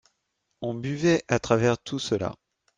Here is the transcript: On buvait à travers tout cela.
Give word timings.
On 0.61 0.73
buvait 0.73 1.23
à 1.27 1.37
travers 1.37 1.77
tout 1.77 1.99
cela. 1.99 2.33